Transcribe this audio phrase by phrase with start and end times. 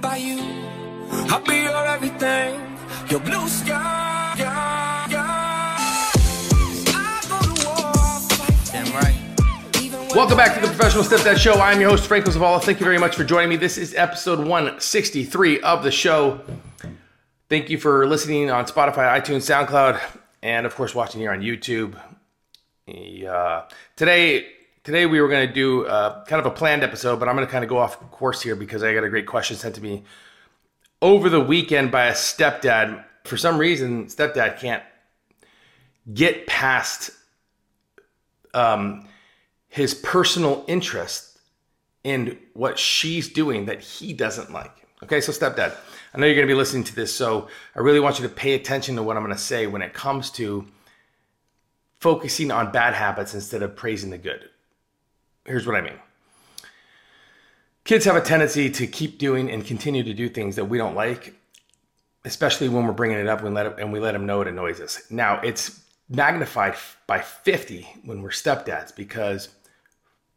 [0.00, 0.38] by you.
[1.30, 2.60] I'll be your everything,
[3.08, 4.34] your blue sky.
[4.38, 5.76] yeah, yeah.
[6.88, 10.14] I go to war, I'll fight Damn right.
[10.14, 11.54] Welcome back to the Professional Stepdad Show.
[11.54, 12.62] I'm your host, Franco Zavala.
[12.62, 13.56] Thank you very much for joining me.
[13.56, 16.40] This is episode 163 of the show.
[17.48, 20.00] Thank you for listening on Spotify, iTunes, SoundCloud,
[20.42, 21.94] and of course, watching here on YouTube.
[22.88, 23.62] Uh,
[23.96, 24.46] today,
[24.86, 27.44] today we were going to do uh, kind of a planned episode, but I'm going
[27.44, 29.82] to kind of go off course here because I got a great question sent to
[29.82, 30.04] me
[31.02, 33.04] over the weekend by a stepdad.
[33.24, 34.84] For some reason, stepdad can't
[36.14, 37.10] get past
[38.54, 39.08] um,
[39.68, 41.40] his personal interest
[42.04, 44.86] in what she's doing that he doesn't like.
[45.02, 45.74] Okay, so stepdad,
[46.14, 48.32] I know you're going to be listening to this, so I really want you to
[48.32, 50.64] pay attention to what I'm going to say when it comes to
[51.98, 54.48] focusing on bad habits instead of praising the good.
[55.46, 55.98] Here's what I mean.
[57.84, 60.96] Kids have a tendency to keep doing and continue to do things that we don't
[60.96, 61.34] like,
[62.24, 64.80] especially when we're bringing it up and, let and we let them know it annoys
[64.80, 65.02] us.
[65.08, 66.74] Now, it's magnified
[67.06, 69.50] by 50 when we're stepdads because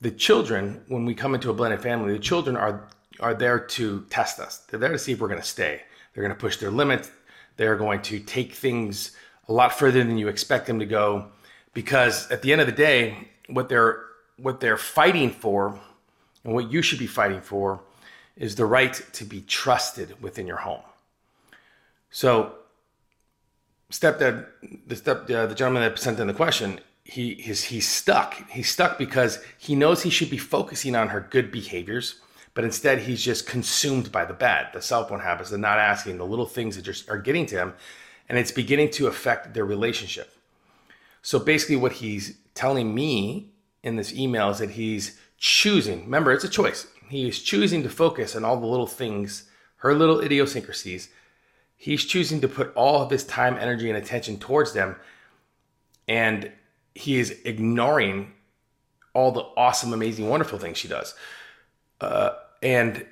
[0.00, 2.88] the children, when we come into a blended family, the children are
[3.20, 4.58] are there to test us.
[4.58, 5.82] They're there to see if we're going to stay.
[6.12, 7.10] They're going to push their limits.
[7.56, 9.12] They're going to take things
[9.48, 11.30] a lot further than you expect them to go,
[11.74, 15.78] because at the end of the day, what they're what they're fighting for,
[16.44, 17.80] and what you should be fighting for,
[18.36, 20.82] is the right to be trusted within your home.
[22.10, 22.54] So,
[23.90, 24.46] stepdad,
[24.86, 28.48] the step, uh, the gentleman that sent in the question, he is he's stuck.
[28.50, 32.20] He's stuck because he knows he should be focusing on her good behaviors,
[32.54, 36.18] but instead he's just consumed by the bad, the cell phone habits, the not asking,
[36.18, 37.74] the little things that just are getting to him,
[38.28, 40.34] and it's beginning to affect their relationship.
[41.22, 43.51] So basically, what he's telling me
[43.82, 46.04] in this email is that he's choosing.
[46.04, 46.86] Remember, it's a choice.
[47.08, 51.08] He is choosing to focus on all the little things, her little idiosyncrasies.
[51.76, 54.96] He's choosing to put all of his time, energy, and attention towards them,
[56.08, 56.52] and
[56.94, 58.32] he is ignoring
[59.14, 61.14] all the awesome, amazing, wonderful things she does.
[62.00, 62.30] Uh,
[62.62, 63.04] and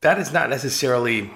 [0.00, 1.30] that is not necessarily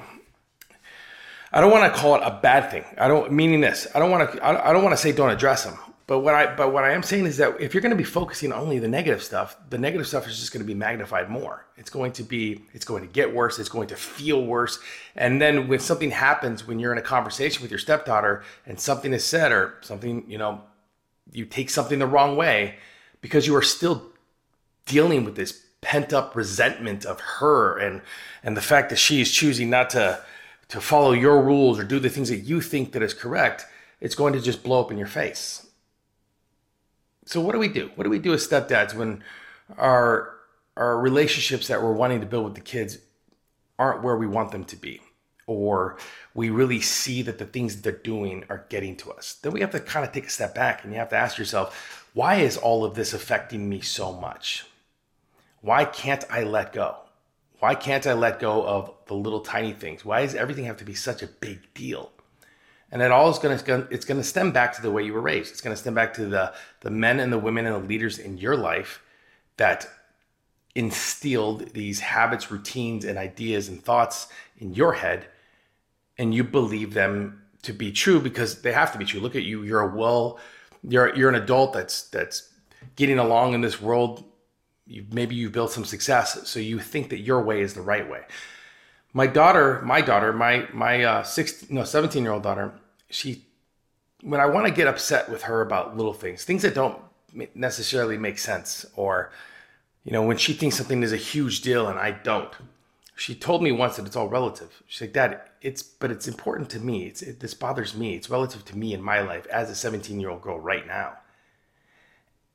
[1.52, 2.84] I don't want to call it a bad thing.
[2.96, 3.86] I don't meaning this.
[3.94, 4.46] I don't want to.
[4.46, 5.76] I don't want to say don't address them.
[6.10, 8.03] But what I but what I am saying is that if you're going to be
[8.03, 11.65] focusing only the negative stuff, the negative stuff is just going to be magnified more.
[11.76, 12.62] It's going to be.
[12.72, 13.60] It's going to get worse.
[13.60, 14.81] It's going to feel worse.
[15.15, 19.12] And then when something happens, when you're in a conversation with your stepdaughter and something
[19.12, 20.62] is said or something, you know,
[21.31, 22.75] you take something the wrong way
[23.21, 24.03] because you are still
[24.87, 28.03] dealing with this pent up resentment of her and
[28.42, 30.21] and the fact that she is choosing not to
[30.71, 33.65] to follow your rules or do the things that you think that is correct,
[34.00, 35.69] it's going to just blow up in your face.
[37.25, 37.91] So what do we do?
[37.94, 39.22] What do we do as stepdads when
[39.78, 40.34] our
[40.76, 42.98] our relationships that we're wanting to build with the kids
[43.78, 45.00] aren't where we want them to be?
[45.47, 45.98] Or
[46.32, 49.34] we really see that the things that they're doing are getting to us.
[49.34, 51.38] Then we have to kind of take a step back and you have to ask
[51.38, 54.64] yourself, why is all of this affecting me so much?
[55.60, 56.97] Why can't I let go?
[57.59, 60.04] Why can't I let go of the little tiny things?
[60.04, 62.10] Why does everything have to be such a big deal?
[62.92, 65.12] And it all is going to it's going to stem back to the way you
[65.12, 65.52] were raised.
[65.52, 68.18] It's going to stem back to the the men and the women and the leaders
[68.18, 69.02] in your life
[69.56, 69.88] that
[70.74, 75.26] instilled these habits, routines, and ideas and thoughts in your head,
[76.18, 79.20] and you believe them to be true because they have to be true.
[79.20, 79.62] Look at you.
[79.62, 80.38] You're a well.
[80.82, 82.48] You're you're an adult that's that's
[82.96, 84.24] getting along in this world
[84.90, 88.08] you, maybe you've built some success, so you think that your way is the right
[88.10, 88.22] way.
[89.12, 92.72] My daughter, my daughter, my my uh, six no seventeen year old daughter,
[93.09, 93.44] she
[94.22, 96.98] when I want to get upset with her about little things, things that don't
[97.54, 99.32] necessarily make sense, or
[100.04, 102.53] you know when she thinks something is a huge deal and I don't.
[103.16, 104.82] She told me once that it's all relative.
[104.87, 107.04] She's like, Dad, it's but it's important to me.
[107.04, 108.15] It's it, this bothers me.
[108.15, 111.19] It's relative to me in my life as a 17 year old girl right now.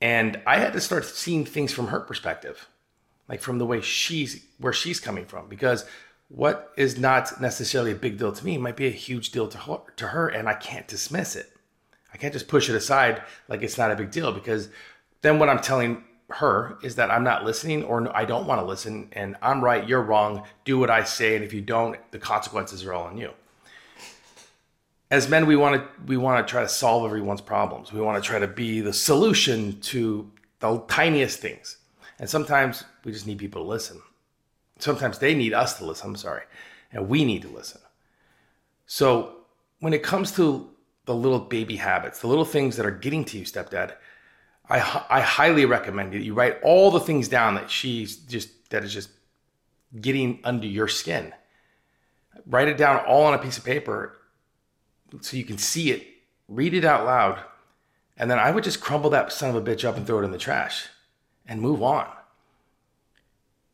[0.01, 2.67] And I had to start seeing things from her perspective,
[3.29, 5.85] like from the way she's where she's coming from, because
[6.35, 9.57] what is not necessarily a big deal to me might be a huge deal to
[9.57, 11.49] her, to her, and I can't dismiss it.
[12.13, 14.67] I can't just push it aside like it's not a big deal because
[15.21, 18.65] then what I'm telling her is that I'm not listening or I don't want to
[18.65, 22.19] listen and I'm right, you're wrong, do what I say and if you don't the
[22.19, 23.31] consequences are all on you.
[25.09, 27.93] As men we want to we want to try to solve everyone's problems.
[27.93, 30.29] We want to try to be the solution to
[30.59, 31.77] the tiniest things.
[32.19, 34.01] And sometimes we just need people to listen
[34.79, 36.43] sometimes they need us to listen i'm sorry
[36.91, 37.81] and we need to listen
[38.85, 39.37] so
[39.79, 40.69] when it comes to
[41.05, 43.93] the little baby habits the little things that are getting to you stepdad
[44.69, 44.77] i
[45.09, 48.93] i highly recommend that you write all the things down that she's just that is
[48.93, 49.09] just
[50.01, 51.33] getting under your skin.
[52.45, 54.17] Write it down all on a piece of paper
[55.21, 56.05] so you can see it,
[56.47, 57.39] read it out loud,
[58.17, 60.25] and then I would just crumble that son of a bitch up and throw it
[60.25, 60.87] in the trash
[61.45, 62.07] and move on.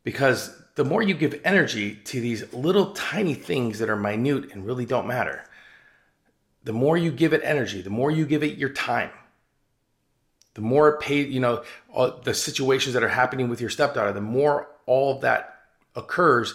[0.04, 4.64] Because the more you give energy to these little tiny things that are minute and
[4.64, 5.44] really don't matter,
[6.64, 9.10] the more you give it energy, the more you give it your time,
[10.54, 11.62] the more it paid, you know,
[12.24, 15.62] the situations that are happening with your stepdaughter, the more all of that
[15.94, 16.54] occurs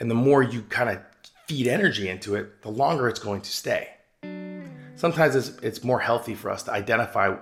[0.00, 1.00] and the more you kind of
[1.46, 3.88] feed energy into it, the longer it's going to stay.
[4.96, 7.36] Sometimes it's, it's more healthy for us to identify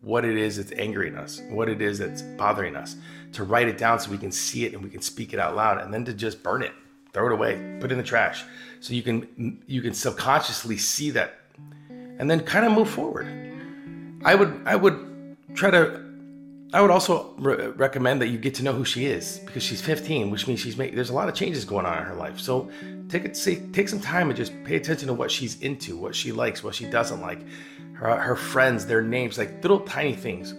[0.00, 2.96] what it is that's angering us, what it is that's bothering us,
[3.32, 5.56] to write it down so we can see it and we can speak it out
[5.56, 6.72] loud, and then to just burn it,
[7.12, 8.44] throw it away, put it in the trash,
[8.80, 11.40] so you can you can subconsciously see that,
[11.88, 13.26] and then kind of move forward.
[14.24, 16.05] I would I would try to.
[16.76, 19.80] I would also re- recommend that you get to know who she is because she's
[19.80, 20.76] 15, which means she's.
[20.76, 22.70] There's a lot of changes going on in her life, so
[23.08, 23.72] take it.
[23.72, 26.74] Take some time and just pay attention to what she's into, what she likes, what
[26.74, 27.40] she doesn't like
[27.94, 30.54] her, her friends, their names, like little tiny things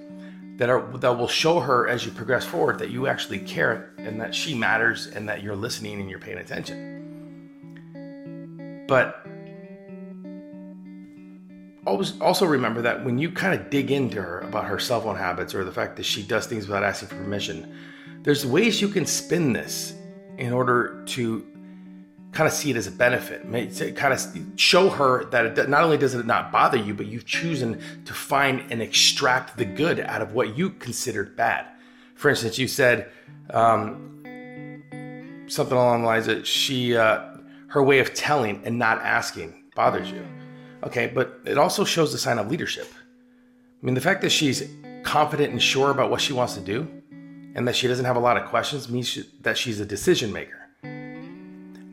[0.58, 4.20] that are that will show her as you progress forward that you actually care and
[4.20, 6.96] that she matters and that you're listening and you're paying attention.
[8.88, 9.24] But
[11.88, 15.16] always also remember that when you kind of dig into her about her cell phone
[15.16, 17.76] habits or the fact that she does things without asking for permission,
[18.24, 19.96] there's ways you can spin this
[20.38, 21.46] in order to
[22.34, 23.42] kind of see it as a benefit,
[23.96, 24.22] kind of
[24.58, 28.14] show her that it, not only does it not bother you, but you've chosen to
[28.14, 31.66] find and extract the good out of what you considered bad.
[32.16, 33.10] For instance, you said
[33.50, 34.22] um,
[35.48, 37.22] something along the lines that she, uh,
[37.70, 40.24] her way of telling and not asking bothers you.
[40.84, 42.88] Okay, but it also shows the sign of leadership.
[43.82, 44.70] I mean, the fact that she's
[45.04, 46.88] confident and sure about what she wants to do
[47.56, 50.32] and that she doesn't have a lot of questions means she, that she's a decision
[50.32, 50.54] maker.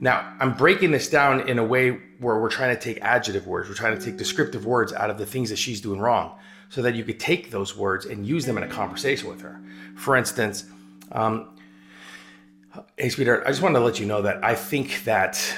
[0.01, 3.69] Now, I'm breaking this down in a way where we're trying to take adjective words,
[3.69, 6.39] we're trying to take descriptive words out of the things that she's doing wrong
[6.69, 9.61] so that you could take those words and use them in a conversation with her.
[9.97, 10.65] For instance,
[11.13, 11.57] um,
[12.99, 15.57] hey, sweetheart, I just wanted to let you know that I think that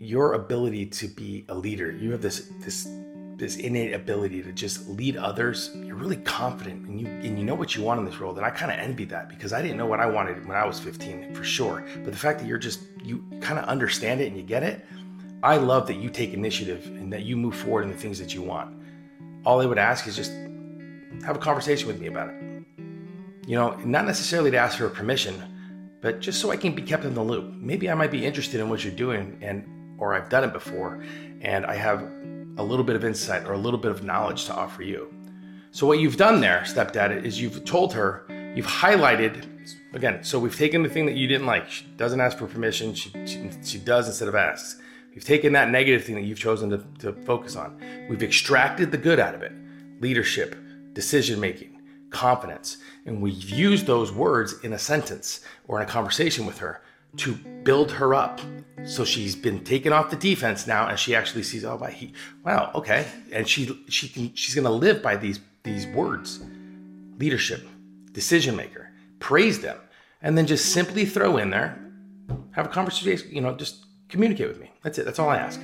[0.00, 2.88] your ability to be a leader, you have this this
[3.36, 5.70] this innate ability to just lead others.
[5.74, 8.34] You're really confident and you and you know what you want in this role.
[8.34, 10.64] And I kind of envy that because I didn't know what I wanted when I
[10.64, 11.84] was 15 for sure.
[12.02, 14.84] But the fact that you're just you kind of understand it and you get it,
[15.42, 18.34] I love that you take initiative and that you move forward in the things that
[18.34, 18.74] you want.
[19.44, 20.32] All I would ask is just
[21.24, 22.34] have a conversation with me about it.
[23.46, 25.42] You know, not necessarily to ask for permission,
[26.00, 27.52] but just so I can be kept in the loop.
[27.54, 29.64] Maybe I might be interested in what you're doing and
[30.00, 31.02] or I've done it before
[31.40, 32.02] and I have
[32.56, 35.14] a little bit of insight or a little bit of knowledge to offer you.
[35.70, 38.24] So, what you've done there, stepdad, is you've told her,
[38.56, 39.46] you've highlighted,
[39.94, 41.70] again, so we've taken the thing that you didn't like.
[41.70, 44.80] She doesn't ask for permission, she, she, she does instead of asks.
[45.14, 47.80] We've taken that negative thing that you've chosen to, to focus on.
[48.08, 49.52] We've extracted the good out of it
[50.00, 50.56] leadership,
[50.94, 51.80] decision making,
[52.10, 52.78] confidence.
[53.04, 56.80] And we've used those words in a sentence or in a conversation with her
[57.18, 57.34] to
[57.64, 58.40] build her up.
[58.86, 62.14] So she's been taken off the defense now, and she actually sees, oh, my, he,
[62.44, 66.40] wow, okay, and she she can she's gonna live by these these words,
[67.18, 67.66] leadership,
[68.12, 69.76] decision maker, praise them,
[70.22, 71.78] and then just simply throw in there,
[72.52, 74.70] have a conversation, you know, just communicate with me.
[74.82, 75.04] That's it.
[75.04, 75.60] That's all I ask.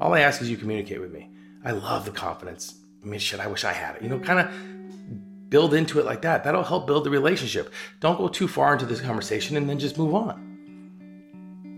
[0.00, 1.30] All I ask is you communicate with me.
[1.64, 2.74] I love the confidence.
[3.02, 4.02] I mean, shit, I wish I had it.
[4.02, 6.44] You know, kind of build into it like that.
[6.44, 7.72] That'll help build the relationship.
[8.00, 10.45] Don't go too far into this conversation and then just move on.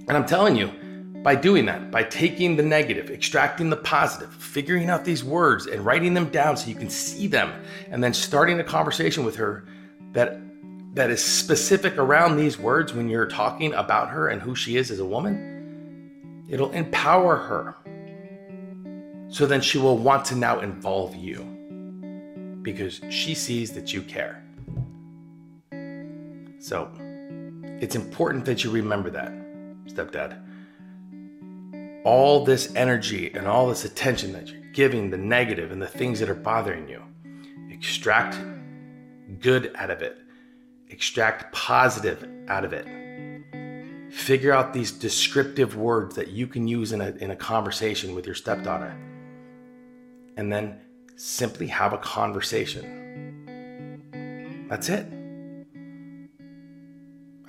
[0.08, 0.72] And I'm telling you,
[1.22, 5.84] by doing that, by taking the negative, extracting the positive, figuring out these words and
[5.84, 7.52] writing them down so you can see them,
[7.90, 9.66] and then starting a conversation with her
[10.12, 10.40] that
[10.94, 14.90] that is specific around these words when you're talking about her and who she is
[14.90, 17.76] as a woman, it'll empower her.
[19.28, 21.40] So then she will want to now involve you
[22.62, 24.42] because she sees that you care.
[26.58, 26.90] So
[27.80, 29.47] it's important that you remember that
[29.88, 30.42] stepdad.
[32.04, 36.20] All this energy and all this attention that you're giving the negative and the things
[36.20, 37.02] that are bothering you,
[37.70, 38.38] extract
[39.40, 40.18] good out of it,
[40.88, 42.86] extract positive out of it.
[44.12, 48.24] Figure out these descriptive words that you can use in a, in a conversation with
[48.24, 48.96] your stepdaughter.
[50.36, 50.80] And then
[51.16, 52.94] simply have a conversation.
[54.68, 55.17] That's it.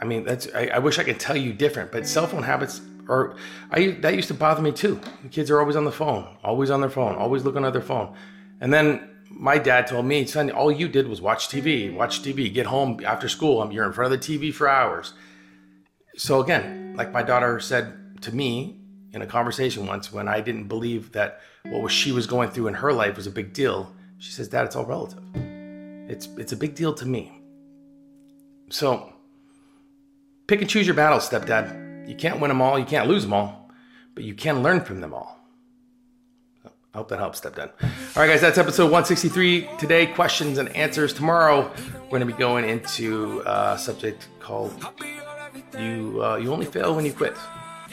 [0.01, 2.81] I mean, that's I, I, wish I could tell you different, but cell phone habits
[3.09, 3.35] are
[3.71, 4.99] I that used to bother me too.
[5.23, 7.81] The kids are always on the phone, always on their phone, always looking at their
[7.81, 8.15] phone.
[8.61, 12.51] And then my dad told me, son, all you did was watch TV, watch TV,
[12.53, 15.13] get home after school, um, you're in front of the TV for hours.
[16.17, 18.79] So again, like my daughter said to me
[19.13, 22.73] in a conversation once when I didn't believe that what she was going through in
[22.75, 25.23] her life was a big deal, she says, "Dad, it's all relative.
[26.09, 27.41] It's it's a big deal to me."
[28.69, 29.13] So
[30.49, 32.09] pick and choose your battles, stepdad.
[32.09, 33.69] You can't win them all, you can't lose them all,
[34.15, 35.37] but you can learn from them all.
[36.65, 37.69] I hope that helps, stepdad.
[37.83, 39.69] All right, guys, that's episode 163.
[39.77, 41.13] Today, questions and answers.
[41.13, 41.71] Tomorrow,
[42.05, 44.73] we're going to be going into a subject called
[45.77, 47.35] "You uh, You Only Fail When You Quit."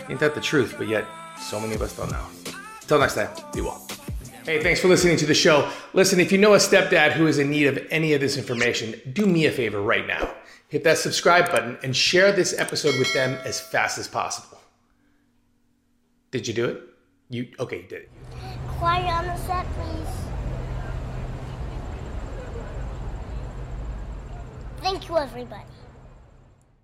[0.08, 0.76] Ain't that the truth?
[0.78, 1.04] But yet,
[1.38, 2.26] so many of us don't know.
[2.86, 3.86] Till next time, be well.
[4.46, 5.68] Hey, thanks for listening to the show.
[5.92, 8.94] Listen, if you know a stepdad who is in need of any of this information,
[9.12, 10.32] do me a favor right now.
[10.68, 14.60] Hit that subscribe button and share this episode with them as fast as possible.
[16.30, 16.80] Did you do it?
[17.28, 17.78] You okay?
[17.78, 18.10] You did it.
[18.78, 20.08] Quiet on the set, please.
[24.80, 25.75] Thank you, everybody.